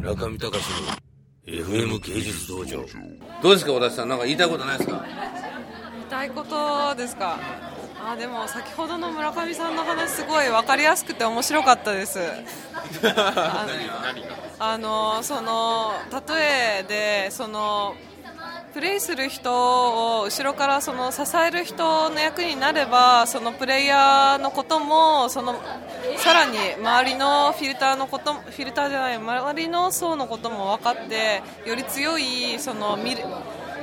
[0.00, 0.54] 村上隆の
[1.46, 2.84] FM 芸術道場。
[3.42, 5.04] どうですか小田さんなんか言いたいことないですか？
[5.94, 7.38] 言いたいことですか？
[8.02, 12.18] あでも先ほどの村上さんの話すごい分かりやすくて面白かったです。
[13.04, 15.92] あのあのその
[16.28, 17.94] 例えでその
[18.72, 25.56] プレイする人を後ろからその支える人の役になればそのプレイヤーのこともその
[26.18, 33.24] さらに周りのフィルターのことフィルターじゃない周りの層のことも分かってより強いその見る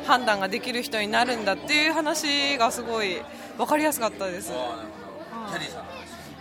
[0.06, 3.22] 判断ができる人になるんだっていう話がすごい
[3.58, 4.54] 分かりやすかったです。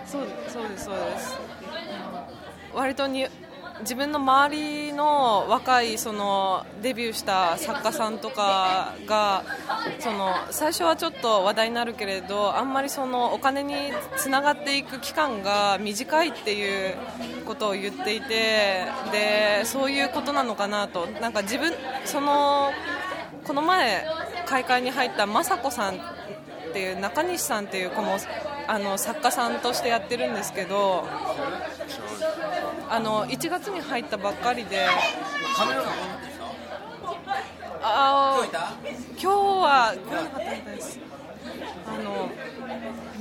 [0.07, 1.37] そうそうですそうです。
[2.73, 3.27] 割とに
[3.81, 9.45] 自分の周りの若いそのデビューした作家さんとかが
[9.99, 13.75] その最初はちょっと話題になるけれどあんまりそのお金に
[14.17, 16.97] つながっていく期間が短いっていう
[17.45, 21.07] ことを言っていてでそういうことなのかなと。
[21.21, 21.73] なんか自分
[22.05, 22.73] その
[23.45, 24.05] この前
[24.47, 25.99] 開会に入った雅子さんっ
[26.73, 28.19] ていう中西さんっていう子も
[28.69, 31.07] あの作家さんとしてやってるんですけど
[32.89, 34.87] あの1月に入ったばっかりで
[37.83, 38.43] あ
[39.21, 40.99] 今日は来なかったです。
[41.87, 42.29] あの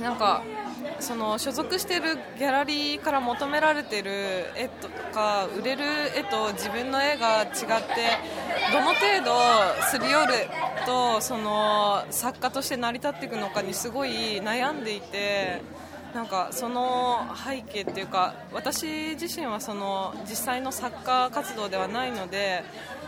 [0.02, 0.42] なんか
[1.00, 4.10] その所属しているギャラリーから求められている
[4.56, 5.84] 絵とか売れる
[6.16, 7.54] 絵と自分の絵が違って
[8.72, 10.32] どの程度すり寄る
[10.86, 15.60] とその作家として成り立っていくのかにすごい悩んでいて
[16.14, 22.64] なんかその背景っていうか私自身はその実際の作家活動ではないので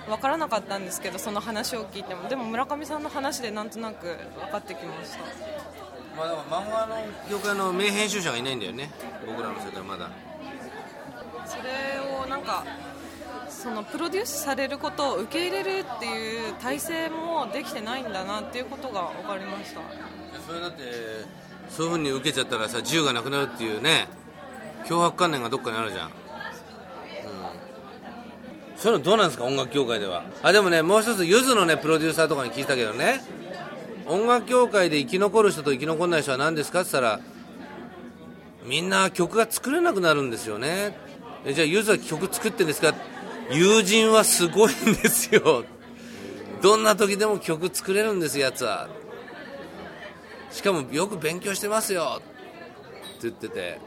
[0.08, 5.87] 分からなかったんですけどその話を聞いてもでも村上さんの話でなんとなく分かってきました。
[6.18, 6.96] まあ、でも漫画の
[7.30, 8.90] 業界の名編集者がいないんだよね。
[9.24, 10.10] 僕らの世界まだ。
[11.46, 12.64] それをなんか
[13.48, 19.80] そのプロデュースされることを受け入れるっていう体制もできてないんだなっていうことが分かりました。
[20.46, 20.82] それだって
[21.70, 24.08] そういうふうに受けちゃったらさ自由がなくなるっていうね。
[24.86, 26.12] 脅迫観念がどっかにあるじゃん、うん、
[28.76, 29.44] そういうのどうなんですか？
[29.44, 30.22] 音楽業界では。
[30.42, 33.20] あでもねもう一つゆずのねプロデューサーとかに聞いたけどね
[34.08, 37.20] 音楽業界で生き残る人と生き残らない人は何ですかって言ったら
[38.64, 40.96] みんな曲が作れなくなるんですよね。
[41.46, 42.94] じゃあゆずは曲作ってんですか？
[43.50, 45.64] 友人はすごいんですよ。
[46.60, 48.88] どんな時でも曲作れるんですやつは。
[50.50, 52.20] しかもよく勉強してますよ。
[52.20, 52.26] って
[53.22, 53.80] 言ってて。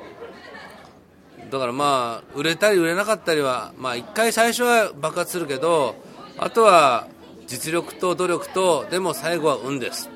[1.49, 5.95] だからまあ売れたり売れなかったりはまあ一回最初は爆発するけど
[6.37, 7.07] あとは
[7.47, 10.09] 実力と努力とでも最後は運です。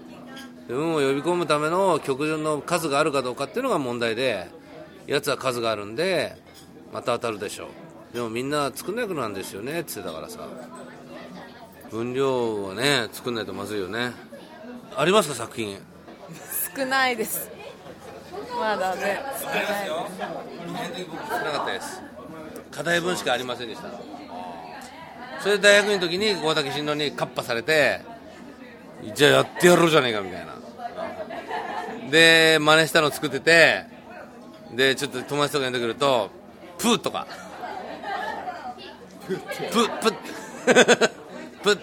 [0.68, 4.50] 運を呼び込むための曲順の数があるかどうかっていうのが問題で
[5.06, 6.36] やつは数があるんで
[6.92, 8.16] また当たるでしょう。
[8.16, 10.40] でもみんな作んなくなんですよねって言ってたからさ。
[11.92, 14.12] 分量はね作んないとまずいよね。
[14.96, 15.78] ありますか作品？
[16.76, 17.52] 少ないです。
[18.60, 19.22] まだね。
[19.40, 19.74] 少ないです。
[21.30, 22.02] 少なかったです。
[22.72, 23.88] 課題文しかありませんでした
[25.46, 28.02] それで大学の時に大竹新郎にカッパされて
[29.14, 30.56] じゃあやってやろうじゃねえかみたいな。
[32.10, 33.86] で真似したの作ってて
[34.74, 36.32] でちょっと友達とか呼んでくると
[36.80, 37.28] プーとか。
[39.28, 39.40] プッ
[40.02, 41.10] プッ
[41.62, 41.80] プッ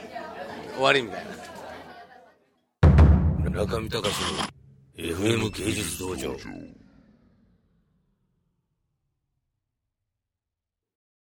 [0.74, 1.24] 終わりみたい
[3.44, 3.48] な。
[3.48, 4.12] 中見隆
[4.98, 6.34] の FM 芸術道場。